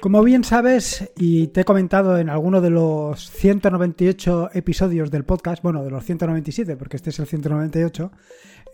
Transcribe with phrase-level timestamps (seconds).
[0.00, 5.60] Como bien sabes, y te he comentado en alguno de los 198 episodios del podcast,
[5.60, 8.12] bueno, de los 197, porque este es el 198,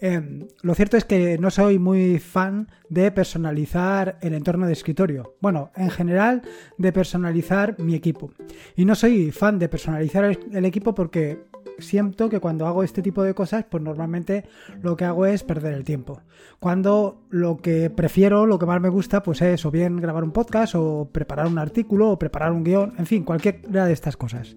[0.03, 5.37] eh, lo cierto es que no soy muy fan de personalizar el entorno de escritorio.
[5.41, 6.43] Bueno, en general
[6.77, 8.31] de personalizar mi equipo.
[8.77, 11.47] Y no soy fan de personalizar el equipo porque
[11.79, 14.45] siento que cuando hago este tipo de cosas, pues normalmente
[14.83, 16.21] lo que hago es perder el tiempo.
[16.61, 20.33] Cuando lo que prefiero, lo que más me gusta, pues es o bien grabar un
[20.33, 24.57] podcast, o preparar un artículo, o preparar un guion, en fin, cualquiera de estas cosas.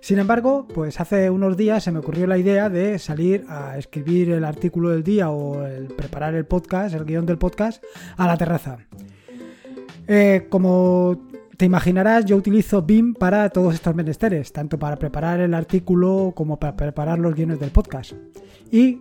[0.00, 4.30] Sin embargo, pues hace unos días se me ocurrió la idea de salir a escribir
[4.30, 7.82] el artículo del día o el preparar el podcast, el guion del podcast,
[8.16, 8.78] a la terraza.
[10.08, 15.54] Eh, como te imaginarás, yo utilizo BIM para todos estos menesteres, tanto para preparar el
[15.54, 18.12] artículo como para preparar los guiones del podcast.
[18.70, 19.00] Y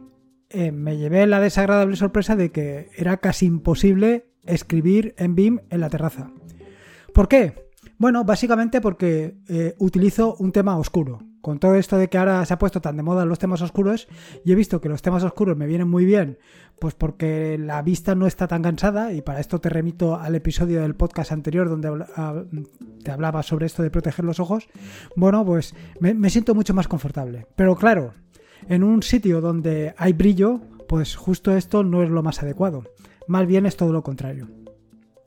[0.49, 5.79] eh, me llevé la desagradable sorpresa de que era casi imposible escribir en BIM en
[5.79, 6.31] la terraza.
[7.13, 7.69] ¿Por qué?
[7.97, 11.19] Bueno, básicamente porque eh, utilizo un tema oscuro.
[11.41, 14.07] Con todo esto de que ahora se ha puesto tan de moda los temas oscuros,
[14.45, 16.37] y he visto que los temas oscuros me vienen muy bien,
[16.79, 20.81] pues porque la vista no está tan cansada, y para esto te remito al episodio
[20.81, 22.05] del podcast anterior donde
[23.03, 24.67] te hablaba sobre esto de proteger los ojos.
[25.15, 27.47] Bueno, pues me, me siento mucho más confortable.
[27.55, 28.13] Pero claro,
[28.67, 32.83] en un sitio donde hay brillo, pues justo esto no es lo más adecuado.
[33.27, 34.47] Más bien es todo lo contrario.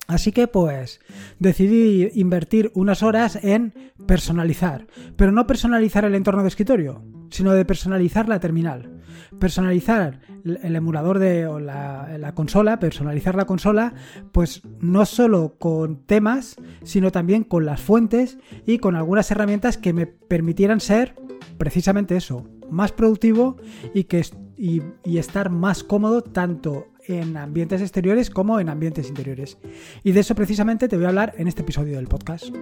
[0.06, 1.00] Así que pues
[1.38, 3.72] decidí invertir unas horas en
[4.06, 9.00] personalizar, pero no personalizar el entorno de escritorio, sino de personalizar la terminal,
[9.38, 13.94] personalizar el emulador de la, la, consola, personalizar la consola,
[14.30, 19.94] pues no solo con temas, sino también con las fuentes y con algunas herramientas que
[19.94, 21.14] me permitieran ser
[21.56, 23.56] precisamente eso, más productivo
[23.94, 24.22] y que
[24.56, 29.58] y estar más cómodo tanto en ambientes exteriores como en ambientes interiores.
[30.02, 32.54] Y de eso precisamente te voy a hablar en este episodio del podcast.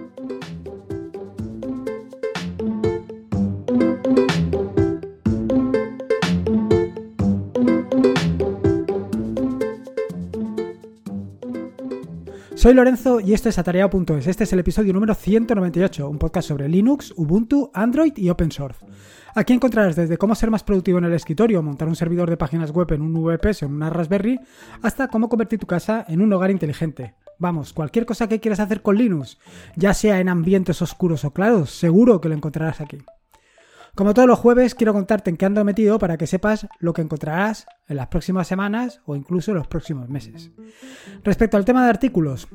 [12.63, 14.25] Soy Lorenzo y esto es Atareado.es.
[14.25, 18.85] Este es el episodio número 198, un podcast sobre Linux, Ubuntu, Android y Open Source.
[19.35, 22.71] Aquí encontrarás desde cómo ser más productivo en el escritorio, montar un servidor de páginas
[22.71, 24.39] web en un VPS o en una Raspberry,
[24.81, 27.15] hasta cómo convertir tu casa en un hogar inteligente.
[27.37, 29.39] Vamos, cualquier cosa que quieras hacer con Linux,
[29.75, 32.99] ya sea en ambientes oscuros o claros, seguro que lo encontrarás aquí.
[33.95, 37.03] Como todos los jueves, quiero contarte en qué ando metido para que sepas lo que
[37.03, 40.51] encontrarás en las próximas semanas o incluso en los próximos meses.
[41.23, 42.47] Respecto al tema de artículos,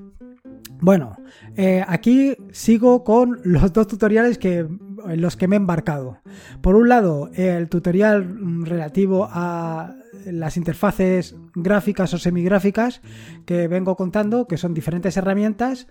[0.81, 1.17] bueno,
[1.57, 6.19] eh, aquí sigo con los dos tutoriales que, en los que me he embarcado.
[6.61, 9.95] Por un lado, el tutorial relativo a
[10.27, 13.01] las interfaces gráficas o semigráficas
[13.47, 15.87] que vengo contando, que son diferentes herramientas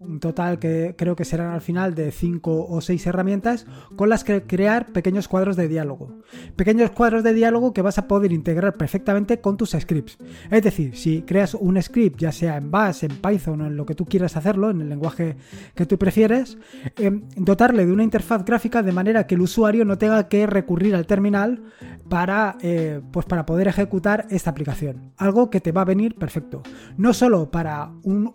[0.00, 3.66] un total que creo que serán al final de 5 o 6 herramientas
[3.96, 6.20] con las que crear pequeños cuadros de diálogo.
[6.56, 10.16] Pequeños cuadros de diálogo que vas a poder integrar perfectamente con tus scripts.
[10.50, 13.84] Es decir, si creas un script, ya sea en Bash, en Python o en lo
[13.84, 15.36] que tú quieras hacerlo, en el lenguaje
[15.74, 16.56] que tú prefieres,
[16.96, 20.94] eh, dotarle de una interfaz gráfica de manera que el usuario no tenga que recurrir
[20.94, 21.62] al terminal
[22.08, 25.12] para, eh, pues para poder ejecutar esta aplicación.
[25.18, 26.62] Algo que te va a venir perfecto.
[26.96, 28.32] No solo para un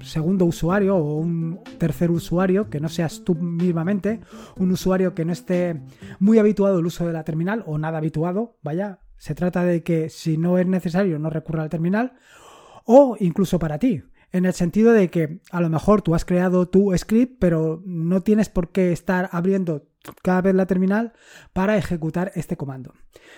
[0.00, 4.20] segundo usuario o un tercer usuario, que no seas tú mismamente,
[4.56, 5.80] un usuario que no esté
[6.18, 10.08] muy habituado al uso de la terminal o nada habituado, vaya, se trata de que
[10.08, 12.14] si no es necesario no recurra al terminal,
[12.84, 16.68] o incluso para ti, en el sentido de que a lo mejor tú has creado
[16.68, 19.86] tu script, pero no tienes por qué estar abriendo
[20.22, 21.12] cada vez la terminal
[21.52, 22.94] para ejecutar este comando.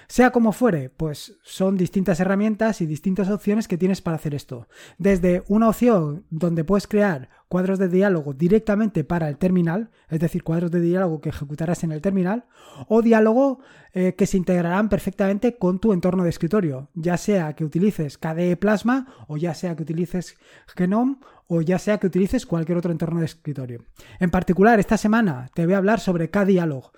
[0.09, 4.69] Sea como fuere, pues son distintas herramientas y distintas opciones que tienes para hacer esto.
[4.99, 10.43] Desde una opción donde puedes crear cuadros de diálogo directamente para el terminal, es decir,
[10.43, 12.45] cuadros de diálogo que ejecutarás en el terminal,
[12.89, 13.61] o diálogo
[13.93, 18.57] eh, que se integrarán perfectamente con tu entorno de escritorio, ya sea que utilices KDE
[18.57, 20.37] Plasma o ya sea que utilices
[20.77, 21.17] Genome
[21.49, 23.85] o ya sea que utilices cualquier otro entorno de escritorio.
[24.19, 26.93] En particular, esta semana te voy a hablar sobre KDialog,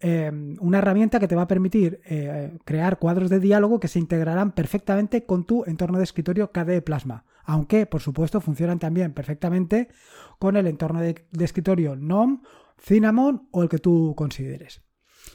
[0.00, 3.98] eh, una herramienta que te va a permitir eh, crear cuadros de diálogo que se
[3.98, 9.88] integrarán perfectamente con tu entorno de escritorio KDE Plasma, aunque por supuesto funcionan también perfectamente
[10.38, 12.42] con el entorno de, de escritorio NOM,
[12.78, 14.82] Cinnamon o el que tú consideres.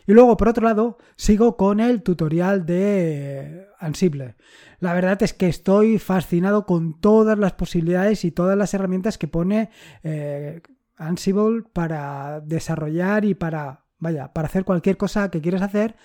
[0.07, 4.35] Y luego, por otro lado, sigo con el tutorial de Ansible.
[4.79, 9.27] La verdad es que estoy fascinado con todas las posibilidades y todas las herramientas que
[9.27, 9.69] pone
[10.03, 10.61] eh,
[10.97, 15.95] Ansible para desarrollar y para vaya, para hacer cualquier cosa que quieras hacer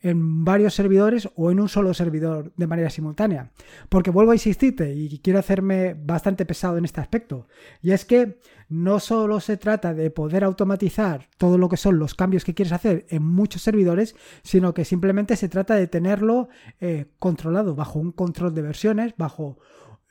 [0.00, 3.50] en varios servidores o en un solo servidor de manera simultánea.
[3.88, 7.46] Porque vuelvo a insistirte y quiero hacerme bastante pesado en este aspecto.
[7.82, 12.14] Y es que no solo se trata de poder automatizar todo lo que son los
[12.14, 16.48] cambios que quieres hacer en muchos servidores, sino que simplemente se trata de tenerlo
[16.80, 19.58] eh, controlado bajo un control de versiones, bajo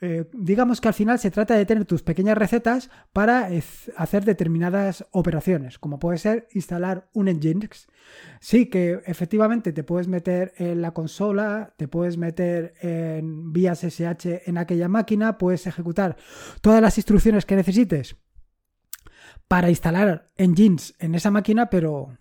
[0.06, 3.48] eh, digamos que al final se trata de tener tus pequeñas recetas para
[3.96, 7.86] hacer determinadas operaciones, como puede ser instalar un Nginx.
[8.38, 14.42] Sí que efectivamente te puedes meter en la consola, te puedes meter en vías SH
[14.44, 16.18] en aquella máquina, puedes ejecutar
[16.60, 18.16] todas las instrucciones que necesites
[19.48, 22.18] para instalar Nginx en esa máquina, pero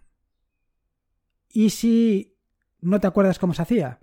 [1.49, 2.37] ¿y si
[2.79, 3.99] no te acuerdas cómo se hacía?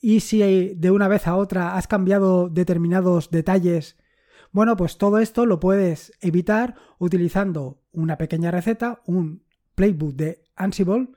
[0.00, 3.96] Y si de una vez a otra has cambiado determinados detalles,
[4.52, 9.42] bueno, pues todo esto lo puedes evitar utilizando una pequeña receta, un
[9.74, 11.08] playbook de Ansible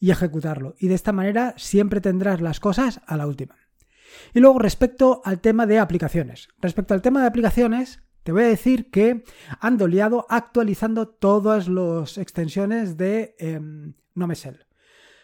[0.00, 0.74] y ejecutarlo.
[0.78, 3.56] Y de esta manera siempre tendrás las cosas a la última.
[4.34, 6.48] Y luego respecto al tema de aplicaciones.
[6.60, 9.24] Respecto al tema de aplicaciones, te voy a decir que
[9.60, 13.60] ando liado actualizando todas las extensiones de eh.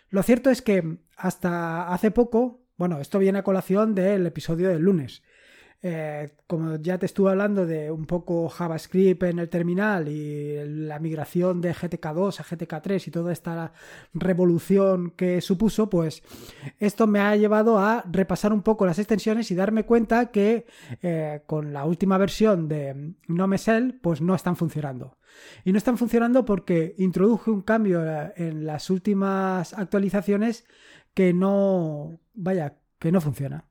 [0.09, 4.83] Lo cierto es que hasta hace poco bueno, esto viene a colación del episodio del
[4.83, 5.23] lunes.
[5.83, 10.99] Eh, como ya te estuve hablando de un poco JavaScript en el terminal y la
[10.99, 13.73] migración de GTK2 a GTK3 y toda esta
[14.15, 16.23] revolución que supuso, pues
[16.81, 20.67] esto me ha llevado a repasar un poco las extensiones y darme cuenta que
[21.03, 25.19] eh, con la última versión de NoMesel pues no están funcionando.
[25.65, 30.65] Y no están funcionando porque introduje un cambio eh, en las últimas actualizaciones
[31.17, 33.65] que no, vaya, que no funciona.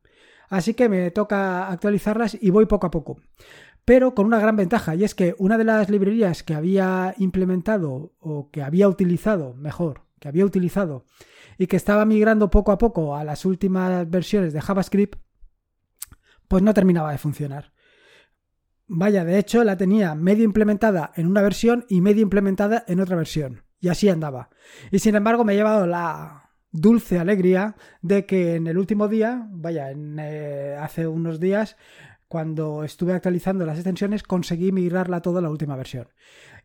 [0.50, 3.18] Así que me toca actualizarlas y voy poco a poco.
[3.86, 8.13] Pero con una gran ventaja, y es que una de las librerías que había implementado
[8.19, 11.06] o que había utilizado, mejor, que había utilizado
[11.59, 15.19] y que estaba migrando poco a poco a las últimas versiones de JavaScript,
[16.47, 17.74] pues no terminaba de funcionar.
[18.88, 23.15] Vaya, de hecho la tenía medio implementada en una versión y medio implementada en otra
[23.15, 23.65] versión.
[23.80, 24.50] Y así andaba.
[24.89, 26.44] Y sin embargo me he llevado la,
[26.75, 31.77] dulce alegría de que en el último día, vaya, en, eh, hace unos días,
[32.27, 36.07] cuando estuve actualizando las extensiones, conseguí migrarla toda la última versión.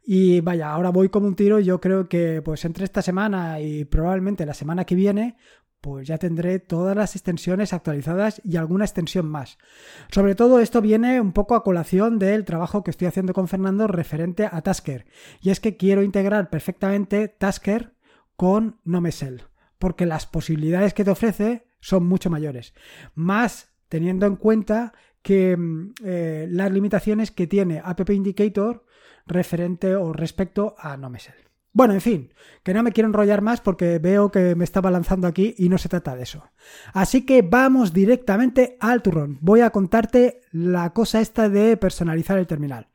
[0.02, 1.60] Y vaya, ahora voy como un tiro.
[1.60, 5.36] Yo creo que pues entre esta semana y probablemente la semana que viene,
[5.80, 9.58] pues ya tendré todas las extensiones actualizadas y alguna extensión más.
[10.10, 13.86] Sobre todo esto viene un poco a colación del trabajo que estoy haciendo con Fernando
[13.86, 15.06] referente a Tasker.
[15.40, 17.94] Y es que quiero integrar perfectamente Tasker
[18.36, 19.50] con Nomesel
[19.80, 22.74] porque las posibilidades que te ofrece son mucho mayores.
[23.16, 24.92] Más teniendo en cuenta
[25.22, 28.84] que mm, eh, las limitaciones que tiene App Indicator
[29.26, 31.34] referente o respecto a NoMesel.
[31.72, 32.34] Bueno, en fin,
[32.64, 35.78] que no me quiero enrollar más porque veo que me estaba lanzando aquí y no
[35.78, 36.44] se trata de eso.
[36.92, 39.38] Así que vamos directamente al turrón.
[39.40, 42.88] Voy a contarte la cosa esta de personalizar el terminal.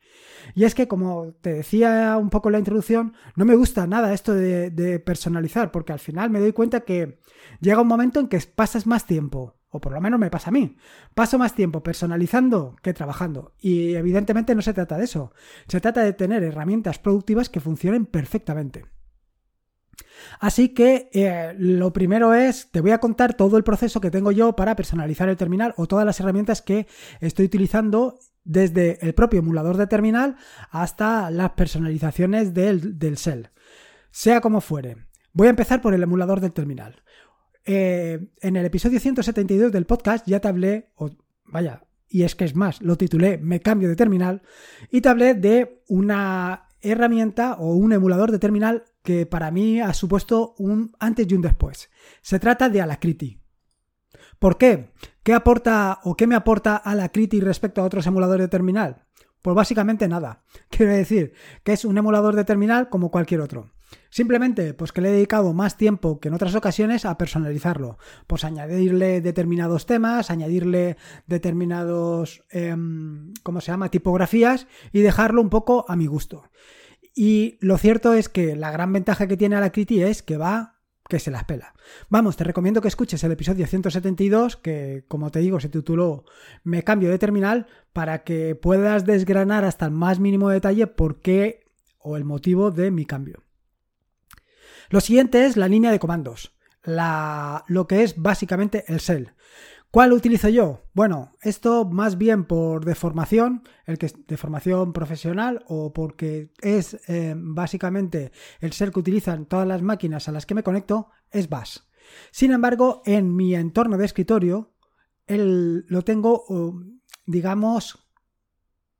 [0.54, 4.12] Y es que, como te decía un poco en la introducción, no me gusta nada
[4.12, 7.20] esto de, personalizar, porque al final me doy cuenta que
[7.60, 10.52] llega un momento en que pasas más tiempo o por lo menos me pasa a
[10.52, 10.76] mí.
[11.14, 13.54] Paso más tiempo personalizando que trabajando.
[13.58, 15.32] Y evidentemente no se trata de eso.
[15.68, 18.86] Se trata de tener herramientas productivas que funcionen perfectamente.
[20.40, 24.32] Así que eh, lo primero es, te voy a contar todo el proceso que tengo
[24.32, 26.86] yo para personalizar el terminal o todas las herramientas que
[27.20, 30.36] estoy utilizando desde el propio emulador de terminal
[30.70, 33.50] hasta las personalizaciones del, del Shell.
[34.10, 34.96] Sea como fuere.
[35.32, 37.02] Voy a empezar por el emulador del terminal.
[37.64, 41.10] Eh, en el episodio 172 del podcast ya te hablé, o
[41.44, 44.42] vaya, y es que es más, lo titulé Me cambio de terminal,
[44.90, 49.92] y te hablé de una herramienta o un emulador de terminal que para mí ha
[49.94, 51.90] supuesto un antes y un después.
[52.22, 53.40] Se trata de Alacrity.
[54.38, 54.90] ¿Por qué?
[55.22, 59.04] ¿Qué aporta o qué me aporta Alacrity respecto a otros emuladores de terminal?
[59.42, 60.42] Pues básicamente nada.
[60.70, 61.32] Quiero decir
[61.64, 63.70] que es un emulador de terminal como cualquier otro.
[64.10, 67.98] Simplemente, pues que le he dedicado más tiempo que en otras ocasiones a personalizarlo.
[68.26, 75.84] Pues añadirle determinados temas, añadirle determinados, em, ¿cómo se llama?, tipografías y dejarlo un poco
[75.88, 76.50] a mi gusto.
[77.14, 80.75] Y lo cierto es que la gran ventaja que tiene Alacrity es que va
[81.08, 81.74] que se las pela.
[82.08, 86.24] Vamos, te recomiendo que escuches el episodio 172, que como te digo se tituló
[86.64, 91.64] Me cambio de terminal, para que puedas desgranar hasta el más mínimo detalle por qué
[91.98, 93.42] o el motivo de mi cambio.
[94.90, 99.32] Lo siguiente es la línea de comandos, la, lo que es básicamente el shell.
[99.96, 100.82] ¿Cuál utilizo yo?
[100.92, 107.00] Bueno, esto más bien por deformación, el que es de formación profesional o porque es
[107.08, 111.48] eh, básicamente el ser que utilizan todas las máquinas a las que me conecto, es
[111.48, 111.78] Bash.
[112.30, 114.74] Sin embargo, en mi entorno de escritorio,
[115.28, 116.44] lo tengo,
[117.24, 118.05] digamos,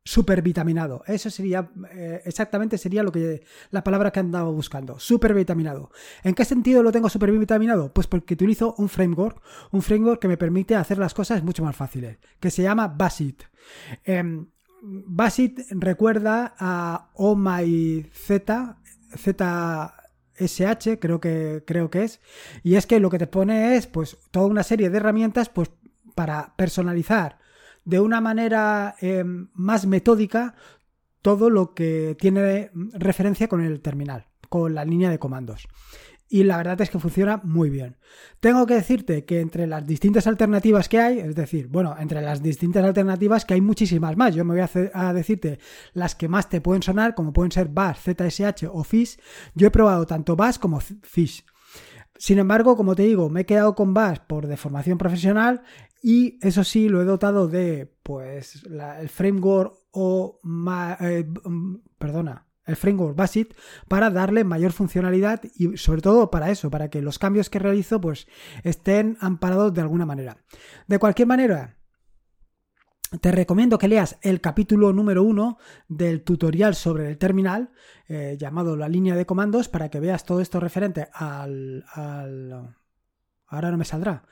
[0.07, 1.03] supervitaminado.
[1.07, 5.91] Eso sería eh, exactamente sería lo que la palabra que andaba buscando, supervitaminado.
[6.23, 7.93] ¿En qué sentido lo tengo supervitaminado?
[7.93, 11.75] Pues porque utilizo un framework, un framework que me permite hacer las cosas mucho más
[11.75, 13.43] fáciles, que se llama Basit.
[14.05, 14.47] Eh,
[14.81, 18.79] Basit recuerda a Oh My Z,
[19.17, 22.21] ZSH, creo que, creo que es,
[22.63, 25.73] y es que lo que te pone es pues toda una serie de herramientas pues
[26.15, 27.39] para personalizar
[27.87, 30.55] de una manera eh, más metódica
[31.23, 35.67] todo lo que tiene referencia con el terminal, con la línea de comandos.
[36.29, 37.97] Y la verdad es que funciona muy bien.
[38.41, 42.43] Tengo que decirte que entre las distintas alternativas que hay, es decir, bueno, entre las
[42.43, 44.35] distintas alternativas que hay muchísimas más.
[44.35, 45.61] Yo me voy a, decirte
[45.93, 49.19] las que más te pueden sonar, como pueden ser Bash, ZSH o Fish.
[49.55, 51.45] Yo he probado tanto Bash como Fish.
[52.19, 55.63] Sin embargo, como te digo, me he quedado con Bash por deformación profesional
[56.03, 60.41] y eso sí, lo he dotado de, pues, el framework o,
[61.01, 63.55] eh, mm, perdona, el framework Basit
[63.89, 68.01] para darle mayor funcionalidad y sobre todo para eso, para que los cambios que realizo,
[68.01, 68.27] pues,
[68.65, 70.39] estén amparados de alguna manera.
[70.87, 71.76] De cualquier manera,
[73.21, 75.59] te recomiendo que leas el capítulo número uno
[75.89, 77.71] del tutorial sobre el terminal
[78.09, 82.77] eh, llamado la línea de comandos para que veas todo esto referente al, al
[83.47, 84.25] ahora no me saldrá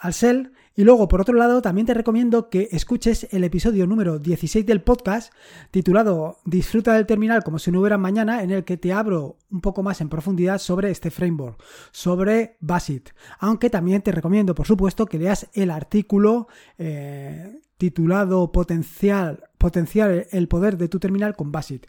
[0.00, 0.52] al Shell.
[0.74, 4.82] Y luego, por otro lado, también te recomiendo que escuches el episodio número 16 del
[4.82, 5.32] podcast,
[5.70, 9.60] titulado Disfruta del terminal como si no hubiera mañana, en el que te abro un
[9.60, 13.10] poco más en profundidad sobre este framework, sobre Basit.
[13.40, 16.48] Aunque también te recomiendo, por supuesto, que leas el artículo
[16.78, 21.88] eh, titulado Potencial, Potencial el poder de tu terminal con Basit.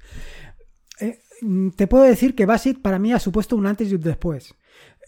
[1.00, 1.19] Eh,
[1.75, 4.55] te puedo decir que Basit para mí ha supuesto un antes y un después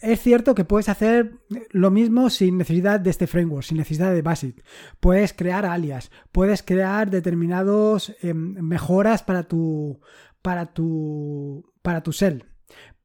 [0.03, 1.39] es cierto que puedes hacer
[1.71, 4.61] lo mismo sin necesidad de este framework, sin necesidad de Basit.
[4.99, 10.01] Puedes crear alias, puedes crear determinados em, mejoras para tu,
[10.41, 12.45] para tu, para tu shell.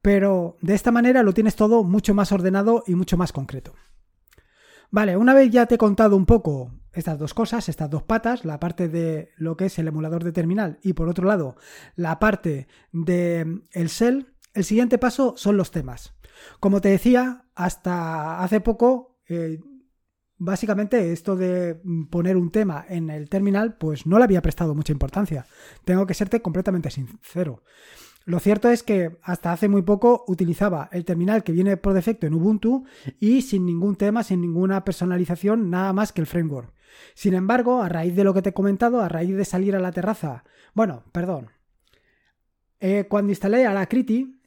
[0.02, 3.74] Pero de esta manera lo tienes todo mucho más ordenado y mucho más concreto.
[4.90, 8.44] Vale, una vez ya te he contado un poco estas dos cosas, estas dos patas,
[8.44, 11.56] la parte de lo que es el emulador de terminal y por otro lado
[11.96, 16.14] la parte del el shell, el siguiente paso son los temas.
[16.60, 19.60] Como te decía, hasta hace poco, eh,
[20.36, 21.80] básicamente esto de
[22.10, 25.46] poner un tema en el terminal, pues no le había prestado mucha importancia.
[25.84, 27.62] Tengo que serte completamente sincero.
[28.24, 32.26] Lo cierto es que hasta hace muy poco utilizaba el terminal que viene por defecto
[32.26, 32.84] en Ubuntu
[33.18, 36.74] y sin ningún tema, sin ninguna personalización, nada más que el framework.
[37.14, 39.80] Sin embargo, a raíz de lo que te he comentado, a raíz de salir a
[39.80, 41.50] la terraza, bueno, perdón,
[42.80, 44.40] eh, cuando instalé Alacrity,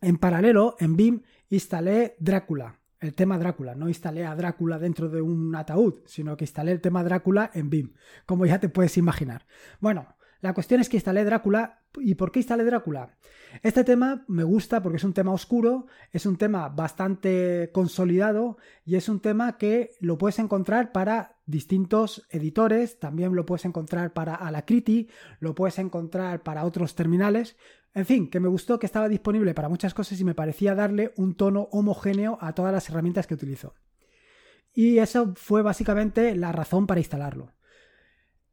[0.00, 3.74] en paralelo, en BIM, instalé Drácula, el tema Drácula.
[3.74, 7.70] No instalé a Drácula dentro de un ataúd, sino que instalé el tema Drácula en
[7.70, 7.94] BIM,
[8.26, 9.46] como ya te puedes imaginar.
[9.80, 11.84] Bueno, la cuestión es que instalé Drácula.
[11.98, 13.16] ¿Y por qué instalé Drácula?
[13.62, 18.96] Este tema me gusta porque es un tema oscuro, es un tema bastante consolidado y
[18.96, 24.34] es un tema que lo puedes encontrar para distintos editores, también lo puedes encontrar para
[24.34, 25.08] Alacrity,
[25.38, 27.56] lo puedes encontrar para otros terminales,
[27.94, 31.12] en fin, que me gustó que estaba disponible para muchas cosas y me parecía darle
[31.16, 33.74] un tono homogéneo a todas las herramientas que utilizo.
[34.74, 37.52] Y eso fue básicamente la razón para instalarlo.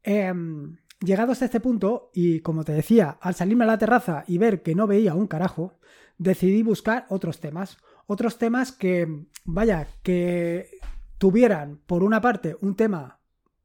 [0.02, 4.38] Em, llegados a este punto, y como te decía, al salirme a la terraza y
[4.38, 5.78] ver que no veía un carajo,
[6.18, 7.78] decidí buscar otros temas.
[8.06, 10.70] Otros temas que, vaya, que
[11.18, 13.20] tuvieran, por una parte, un tema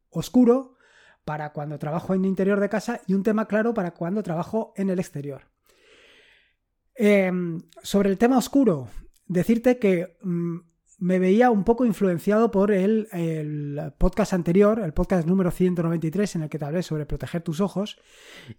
[0.10, 0.76] oscuro
[1.26, 4.74] para cuando trabajo en el interior de casa y un tema claro para cuando trabajo
[4.78, 5.42] en el exterior.
[6.94, 8.88] Em, sobre el tema oscuro,
[9.28, 10.58] decirte que mm,
[11.06, 13.08] me veía un poco influenciado por el,
[14.00, 18.00] podcast anterior, el podcast número 193, en el que te hablé sobre proteger tus ojos,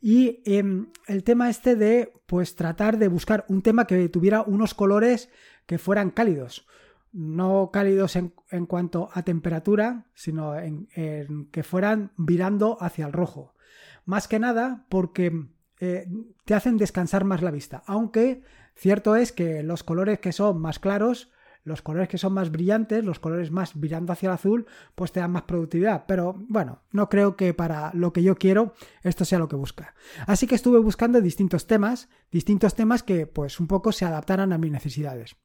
[0.01, 4.75] y em, el tema este de pues tratar de buscar un tema que tuviera unos
[4.75, 5.29] colores
[5.67, 6.69] que fueran cálidos.
[7.11, 8.33] No cálidos en,
[8.67, 10.87] cuanto a temperatura, sino en
[11.51, 13.55] que fueran virando hacia el rojo.
[14.05, 15.49] Más que nada porque
[15.81, 16.07] eh,
[16.45, 17.83] te hacen descansar más la vista.
[17.87, 18.43] Aunque
[18.77, 21.33] cierto es que los colores que son más claros,
[21.67, 25.19] los colores que son más brillantes, los colores más virando hacia el azul, pues te
[25.19, 26.05] dan más productividad.
[26.07, 29.95] Pero bueno, no creo que para lo que yo quiero esto sea lo que busca.
[30.27, 34.59] Así que estuve buscando distintos temas, distintos temas que pues un poco se adaptaran a
[34.59, 35.37] mis necesidades.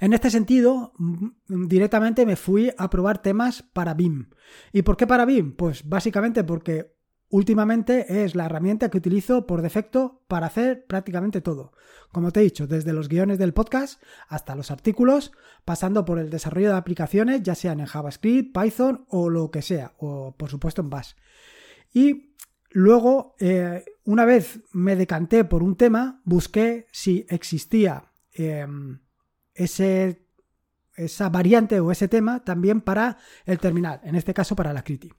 [0.00, 1.28] En este sentido, mm,
[1.68, 4.30] directamente me fui a probar temas para BIM.
[4.72, 5.52] ¿Y por qué para BIM?
[5.54, 6.97] Pues básicamente porque
[7.30, 11.72] últimamente es la herramienta que utilizo por defecto para hacer prácticamente todo.
[12.12, 15.32] Como te he dicho, desde los guiones del podcast hasta los artículos,
[15.64, 19.94] pasando por el desarrollo de aplicaciones, ya sean en JavaScript, Python o lo que sea,
[19.98, 21.12] o por supuesto en Bash.
[21.92, 22.34] Y
[22.70, 29.00] luego, eh, una vez me decanté por un tema, busqué si existía em,
[29.54, 30.24] ese,
[30.96, 35.12] esa variante o ese tema también para el terminal, en este caso para la Criti.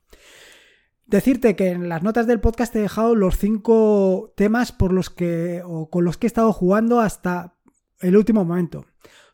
[1.09, 5.63] Decirte que en las notas del podcast he dejado los cinco temas por los que
[5.65, 7.55] o con los que he estado jugando hasta
[7.99, 8.85] el último momento.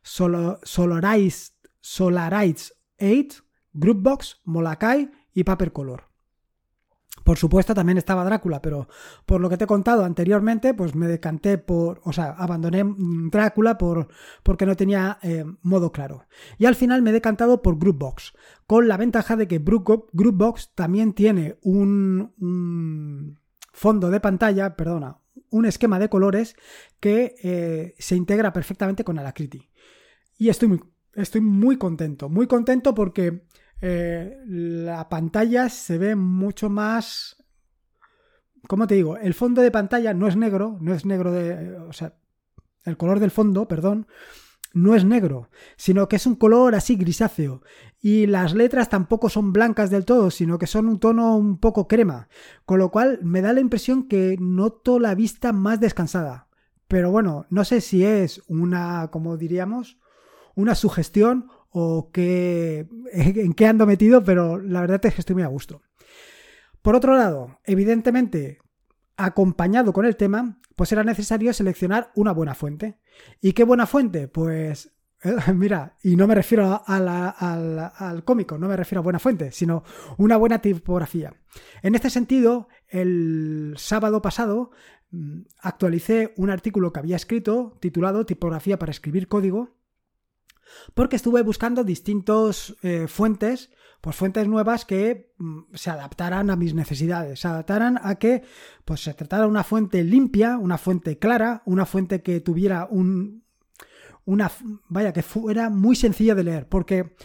[0.02, 1.52] Solo, Solarize,
[1.82, 6.04] Solarize 8, Groupbox, Molakai y Paper Color.
[7.26, 8.88] Por supuesto, también estaba Drácula, pero
[9.26, 12.84] por lo que te he contado anteriormente, pues me decanté por, o sea, abandoné
[13.32, 14.10] Drácula por,
[14.44, 16.28] porque no tenía eh, modo claro.
[16.60, 18.36] Y al final me he decantado por Groupbox,
[18.68, 23.40] con la ventaja de que Groupbox también tiene un,
[23.74, 25.18] fondo de pantalla, perdona,
[25.50, 26.56] un esquema de colores
[27.00, 29.68] que eh, se integra perfectamente con Alacrity.
[30.38, 30.80] Y estoy
[31.16, 33.46] estoy muy contento, muy contento porque
[33.82, 37.38] eh, la pantalla se ve mucho más...
[38.68, 39.18] ¿Cómo te digo?
[39.18, 41.78] El fondo de pantalla no es negro, no es negro de...
[41.80, 42.16] O sea,
[42.84, 44.08] el color del fondo, perdón,
[44.74, 47.62] no es negro, sino que es un color así grisáceo.
[48.02, 51.88] Y las letras tampoco son blancas del todo, sino que son un tono un poco
[51.88, 52.28] crema.
[52.66, 56.50] Con lo cual me da la impresión que noto la vista más descansada.
[56.88, 59.98] Pero bueno, no sé si es una, como diríamos,
[60.56, 65.44] una sugestión o qué, en qué ando metido, pero la verdad es que estoy muy
[65.44, 65.82] a gusto.
[66.82, 68.60] Por otro lado, evidentemente,
[69.18, 73.00] acompañado con el tema, pues era necesario seleccionar una buena fuente.
[73.42, 74.30] ¿Y qué buena fuente?
[74.30, 74.96] Pues
[75.54, 79.84] mira, y no me refiero al, cómico, no me refiero a buena fuente, sino
[80.18, 81.34] una buena tipografía.
[81.82, 84.72] En este sentido, el sábado pasado
[85.12, 89.76] mm, actualicé un artículo que había escrito titulado Tipografía para escribir código
[90.94, 96.74] porque estuve buscando distintos eh, fuentes, pues fuentes nuevas que mm, se adaptaran a mis
[96.74, 98.44] necesidades, se adaptaran a que
[98.86, 103.44] pues se tratara una fuente limpia, una fuente clara, una fuente que tuviera un
[104.26, 104.52] una
[104.90, 107.16] vaya que fuera muy sencilla de leer, porque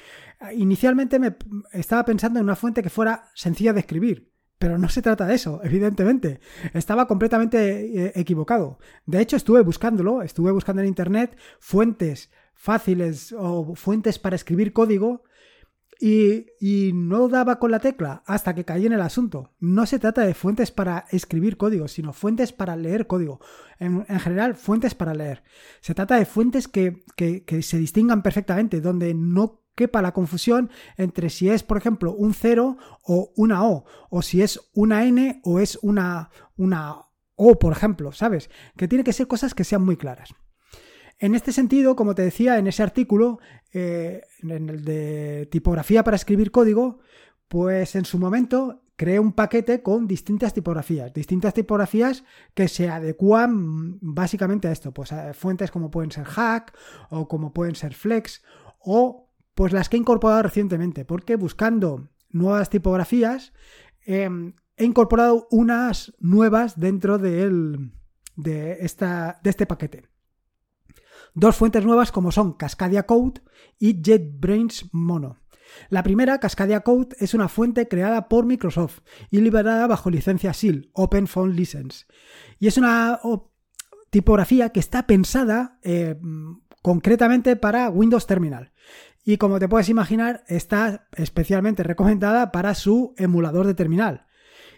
[0.40, 1.36] eh, inicialmente me
[1.72, 5.34] estaba pensando en una fuente que fuera sencilla de escribir, pero no se trata de
[5.34, 6.40] eso, evidentemente.
[6.74, 8.78] Estaba completamente eh, equivocado.
[9.06, 15.22] De hecho, estuve buscándolo, estuve buscando en internet fuentes fáciles o fuentes para escribir código
[15.98, 19.54] y, no daba con la tecla hasta que caí en el asunto.
[19.60, 23.40] No se trata de fuentes para escribir código, sino fuentes para leer código.
[23.78, 25.42] En, general, fuentes para leer.
[25.80, 27.02] Se trata de fuentes que,
[27.62, 32.76] se distingan perfectamente, donde no quepa la confusión entre si es, por ejemplo, un 0
[33.04, 38.12] o una O, o si es una N o es una, una O, por ejemplo,
[38.12, 38.50] ¿sabes?
[38.76, 40.34] Que tiene que ser cosas que sean muy claras.
[41.20, 43.40] En este sentido, como te decía en ese artículo,
[43.74, 47.00] eh, en el de tipografía para escribir código,
[47.46, 53.98] pues en su momento creé un paquete con distintas tipografías, distintas tipografías que se adecuan
[54.00, 56.74] básicamente a esto, pues fuentes como pueden ser Hack
[57.10, 58.42] o como pueden ser Flex
[58.78, 63.52] o pues las que he incorporado recientemente, porque buscando nuevas tipografías
[64.06, 70.08] em, he incorporado unas nuevas dentro de, esta, de este paquete.
[71.34, 73.42] Dos fuentes nuevas como son Cascadia Code
[73.78, 75.38] y JetBrains Mono.
[75.88, 80.90] La primera, Cascadia Code, es una fuente creada por Microsoft y liberada bajo licencia SIL,
[80.94, 82.06] Open Phone License.
[82.58, 83.20] Y es una
[84.10, 86.16] tipografía que está pensada eh,
[86.82, 88.72] concretamente para Windows Terminal.
[89.24, 94.26] Y como te puedes imaginar, está especialmente recomendada para su emulador de terminal.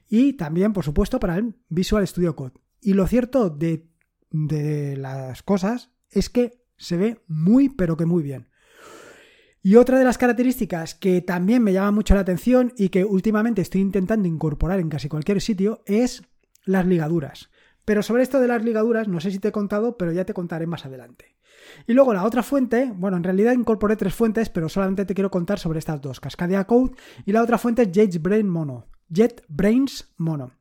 [0.09, 2.55] Y también, por supuesto, para el Visual Studio Code.
[2.81, 8.49] Y lo cierto de las cosas es que se ve muy pero que muy bien.
[9.65, 13.63] Y otra de las características que también me llama mucho la atención y que últimamente
[13.63, 16.25] estoy intentando incorporar en casi cualquier sitio es
[16.65, 17.49] las ligaduras.
[17.85, 20.35] Pero sobre esto de las ligaduras, no sé si te he contado, pero ya te
[20.35, 21.37] contaré más adelante.
[21.87, 25.31] Y luego la otra fuente, bueno, en realidad incorporé tres fuentes, pero solamente te quiero
[25.31, 26.93] contar sobre estas dos, Cascadia Code
[27.25, 28.89] y la otra fuente JetBrains Mono.
[29.09, 30.53] JetBrains Mono.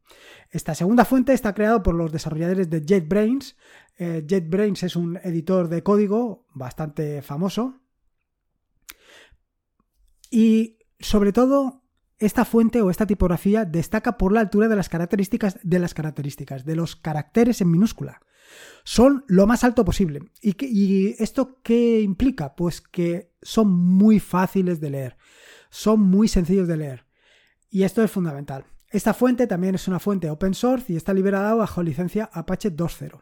[0.52, 3.56] Esta segunda fuente está creada por los desarrolladores de JetBrains,
[3.98, 7.80] eh, JetBrains es un editor de código bastante famoso.
[10.30, 11.84] Y sobre todo,
[12.20, 16.66] esta fuente o esta tipografía destaca por la altura de las características de las características,
[16.66, 18.22] de los caracteres en minúscula.
[18.84, 20.20] son lo más alto posible.
[20.42, 22.56] ¿Y, ¿Y esto qué implica?
[22.56, 25.18] Pues que son muy fáciles de leer,
[25.70, 27.06] son muy sencillos de leer.
[27.70, 28.66] Y esto es fundamental.
[28.91, 33.21] Esta fuente también es una fuente open source y está liberada bajo licencia Apache 2.0.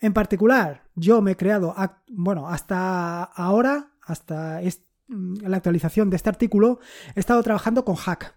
[0.00, 1.74] En particular, yo me he creado,
[2.08, 4.60] bueno, hasta ahora, hasta
[5.08, 6.80] la actualización de este artículo,
[7.14, 8.34] he estado trabajando con Hack,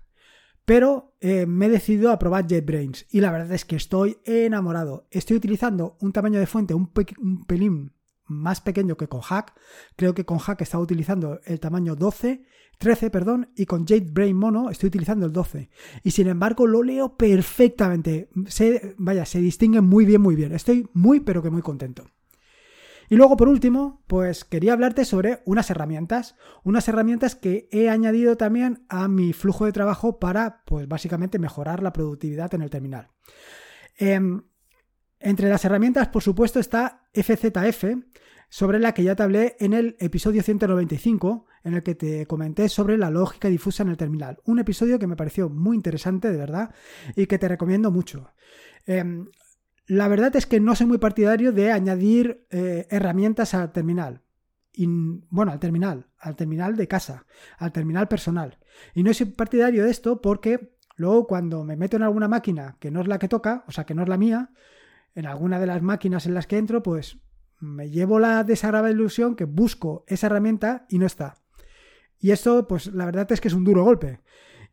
[0.66, 5.08] pero eh, me he decidido a probar JetBrains y la verdad es que estoy enamorado.
[5.10, 7.94] Estoy utilizando un tamaño de fuente un, un pelín
[8.28, 9.54] más pequeño que con Hack.
[9.96, 12.46] Creo que con Hack estaba utilizando el tamaño 12
[12.78, 15.70] 13, perdón, y con JetBrain Mono estoy utilizando el 12.
[16.04, 18.30] Y sin embargo lo leo perfectamente.
[18.48, 20.54] Se, vaya, se distingue muy bien, muy bien.
[20.54, 22.06] Estoy muy, pero que muy contento.
[23.10, 26.36] Y luego, por último, pues quería hablarte sobre unas herramientas.
[26.64, 31.82] Unas herramientas que he añadido también a mi flujo de trabajo para, pues básicamente, mejorar
[31.82, 33.10] la productividad en el terminal.
[33.98, 34.44] Em,
[35.20, 37.86] entre las herramientas, por supuesto, está FZF,
[38.50, 42.70] sobre la que ya te hablé en el episodio 195, en el que te comenté
[42.70, 44.38] sobre la lógica difusa en el terminal.
[44.46, 46.74] Un episodio que me pareció muy interesante, de verdad,
[47.16, 48.32] y que te recomiendo mucho.
[48.86, 49.28] Em,
[49.88, 54.22] la verdad es que no soy muy partidario de añadir eh, herramientas al terminal.
[55.30, 57.26] bueno, al terminal, al terminal de casa,
[57.58, 58.60] al terminal personal.
[58.94, 62.92] Y no soy partidario de esto porque luego cuando me meto en alguna máquina que
[62.92, 64.52] no es la que toca, o sea, que no es la mía,
[65.18, 67.18] en alguna de las máquinas en las que entro, pues
[67.60, 71.40] me llevo la desagradable ilusión que busco esa herramienta y no está.
[72.20, 74.22] Y esto, pues la verdad es que es un duro golpe.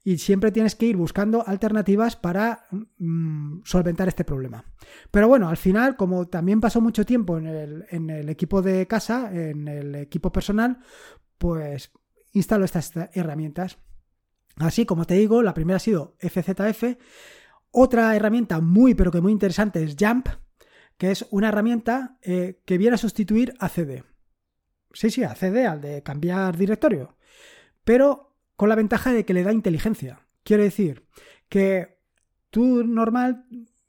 [0.04, 2.66] Y siempre tienes que ir buscando alternativas para
[2.98, 4.66] mm, solventar este problema.
[5.11, 8.87] Pero bueno, al final, como también pasó mucho tiempo en el, en el equipo de
[8.87, 10.78] casa, en el equipo personal,
[11.38, 11.90] pues
[12.35, 13.78] instalo estas herramientas.
[14.57, 16.98] Así como te digo, la primera ha sido FZF.
[17.76, 20.28] Otra herramienta muy pero que muy interesante es Jump,
[20.96, 24.04] que es una herramienta eh, que viene a sustituir a CD.
[24.92, 27.16] Sí, sí, a CD, al de cambiar directorio.
[27.82, 30.20] Pero con la ventaja de que le da inteligencia.
[30.44, 31.08] Quiere decir
[31.48, 31.98] que
[32.50, 33.44] tú normal,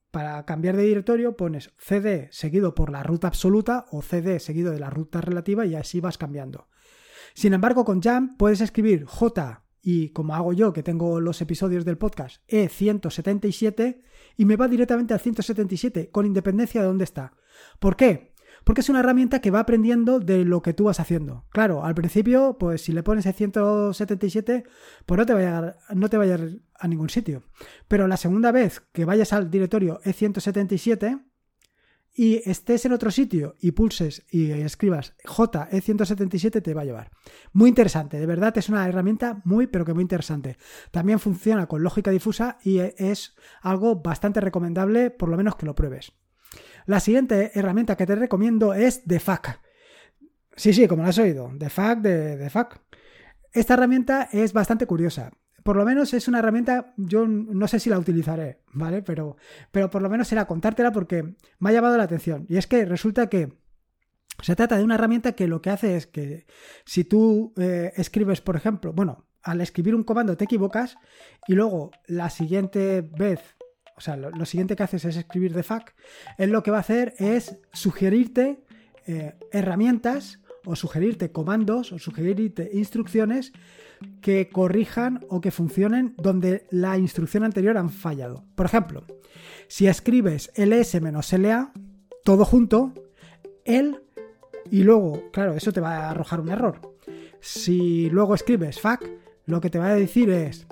[0.10, 4.80] para cambiar de directorio, pones CD seguido por la ruta absoluta o CD seguido de
[4.80, 6.70] la ruta relativa y así vas cambiando.
[7.36, 11.86] Sin embargo, con Jump puedes escribir J y como hago yo, que tengo los episodios
[11.86, 14.02] del podcast, E177,
[14.36, 17.34] y me va directamente al 177, con independencia de dónde está.
[17.78, 18.34] ¿Por qué?
[18.64, 21.46] Porque es una herramienta que va aprendiendo de lo que tú vas haciendo.
[21.52, 24.64] Claro, al principio, pues si le pones el 177,
[25.06, 26.40] pues no te vaya, no te vaya
[26.80, 27.44] a ningún sitio.
[27.88, 31.22] Pero la segunda vez que vayas al directorio E177,
[32.16, 37.12] y estés en otro sitio y pulses y escribas JE177 te va a llevar.
[37.52, 40.58] Muy interesante, de verdad es una herramienta muy pero que muy interesante.
[40.92, 45.76] También funciona con lógica difusa y es algo bastante recomendable, por lo menos que lo
[45.76, 46.14] pruebes.
[46.86, 49.60] La siguiente herramienta que te recomiendo es DeFac.
[50.56, 52.82] Sí, sí, como lo has oído, DeFac de DeFac.
[53.52, 55.32] Esta herramienta es bastante curiosa
[55.66, 59.02] por lo menos es una herramienta, yo no sé si la utilizaré, ¿vale?
[59.02, 59.36] Pero,
[59.72, 61.24] pero por lo menos será contártela porque
[61.58, 62.46] me ha llamado la atención.
[62.48, 63.52] Y es que resulta que
[64.44, 66.46] se trata de una herramienta que lo que hace es que
[66.86, 71.00] si tú eh, escribes, por ejemplo, bueno, al escribir un comando te equivocas
[71.48, 73.40] y luego la siguiente vez,
[73.98, 75.96] o sea, lo, siguiente que haces es escribir de fac,
[76.38, 78.64] él lo que va a hacer es sugerirte
[79.08, 83.54] eh, herramientas o sugerirte comandos o sugerirte instrucciones
[84.22, 88.44] que corrijan o que funcionen donde la instrucción anterior han fallado.
[88.56, 89.06] Por ejemplo,
[89.68, 91.72] si escribes ls-la,
[92.24, 92.94] todo junto,
[93.64, 94.02] el
[94.72, 96.82] y luego, claro, eso te va a arrojar un error.
[97.40, 99.08] Si luego escribes fac,
[99.46, 100.66] lo que te va a decir es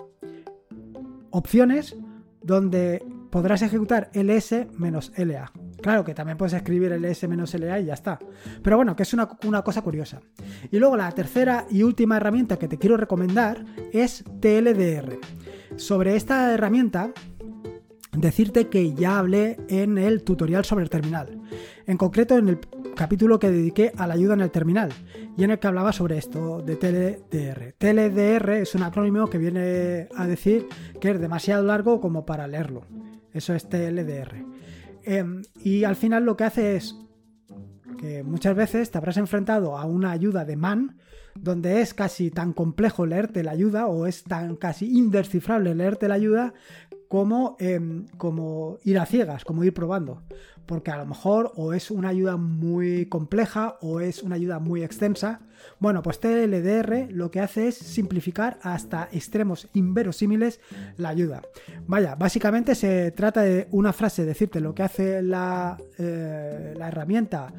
[1.29, 1.95] opciones
[2.41, 5.51] donde podrás ejecutar ls-la.
[5.83, 8.17] Claro que también puedes escribir el S-LA y ya está.
[8.63, 10.21] Pero bueno, que es una, cosa curiosa.
[10.71, 15.19] Y luego la tercera y última herramienta que te quiero recomendar es TLDR.
[15.75, 17.11] Sobre esta herramienta,
[18.13, 21.41] decirte que ya hablé en el tutorial sobre el terminal.
[21.85, 22.59] En concreto en el
[22.95, 24.93] capítulo que dediqué a la ayuda en el terminal
[25.35, 27.73] y en el que hablaba sobre esto de TLDR.
[27.77, 30.65] TLDR es un acrónimo que viene a decir
[31.01, 32.85] que es demasiado largo como para leerlo.
[33.33, 34.52] Eso es TLDR.
[35.03, 36.95] Em, y al final lo que hace es
[37.97, 40.97] que muchas veces te habrás enfrentado a una ayuda de man
[41.35, 46.15] donde es casi tan complejo leerte la ayuda o es tan casi indescifrable leerte la
[46.15, 46.53] ayuda
[47.07, 50.23] como, em, como ir a ciegas, como ir probando.
[50.65, 54.83] Porque a lo mejor o es una ayuda muy compleja o es una ayuda muy
[54.83, 55.41] extensa.
[55.79, 60.59] Bueno, pues TLDR lo que hace es simplificar hasta extremos inverosímiles
[60.97, 61.41] la ayuda.
[61.87, 67.53] Vaya, básicamente se trata de una frase, decirte lo que hace la, eh, la herramienta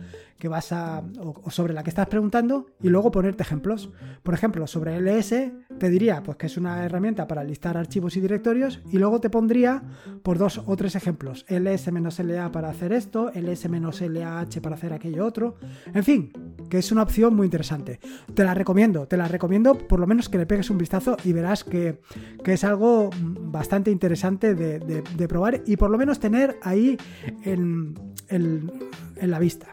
[0.44, 3.90] que vas a o, sobre la que estás preguntando y luego ponerte ejemplos.
[4.22, 8.20] Por ejemplo, sobre LS te diría pues que es una herramienta para listar archivos y
[8.20, 9.82] directorios y luego te pondría
[10.22, 11.46] por dos o tres ejemplos.
[11.48, 15.56] ls-la para hacer esto, ls-lah para hacer aquello otro.
[15.94, 16.30] En fin,
[16.68, 17.93] que es una opción muy interesante.
[18.35, 21.33] Te la recomiendo, te la recomiendo por lo menos que le pegues un vistazo y
[21.33, 22.00] verás que,
[22.44, 26.96] es algo bastante interesante de, probar y por lo menos tener ahí
[27.44, 27.94] en,
[28.28, 29.68] en la vista.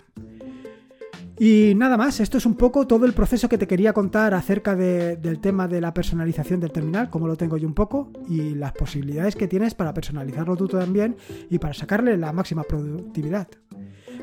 [1.43, 4.75] Y nada más, esto es un poco todo el proceso que te quería contar acerca
[4.75, 8.73] del tema de la personalización del terminal, como lo tengo yo un poco, y las
[8.73, 11.15] posibilidades que tienes para personalizarlo tú también
[11.49, 13.47] y para sacarle la máxima productividad.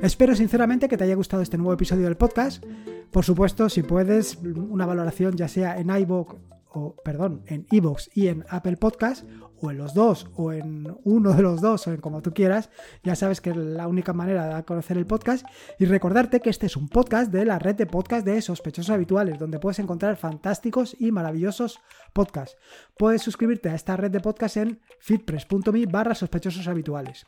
[0.02, 2.64] Espero sinceramente que te haya gustado este nuevo episodio del podcast.
[3.10, 6.36] Por supuesto, si puedes, una valoración ya sea en iVoox
[6.70, 9.24] o perdón, en iVoox y en Apple Podcast
[9.60, 12.70] o en los dos, o en uno de los dos, o en como tú quieras,
[13.02, 15.44] ya sabes que es la única manera de conocer el podcast.
[15.80, 19.38] Y recordarte que este es un podcast de la red de podcast de sospechosos habituales,
[19.40, 21.80] donde puedes encontrar fantásticos y maravillosos
[22.12, 22.56] podcasts.
[22.96, 27.26] Puedes suscribirte a esta red de podcast en fitpress.me barra sospechosos habituales.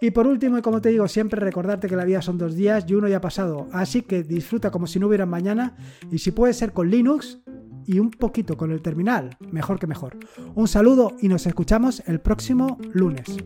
[0.00, 2.84] Y por último, y como te digo siempre, recordarte que la vida son dos días
[2.86, 3.68] y uno ya ha pasado.
[3.72, 5.76] Así que disfruta como si no hubiera mañana
[6.10, 7.40] y si puede ser con Linux
[7.86, 10.16] y un poquito con el terminal, mejor que mejor.
[10.54, 13.36] Un saludo y nos escuchamos el próximo lunes.